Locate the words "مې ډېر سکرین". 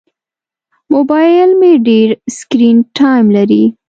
1.59-2.77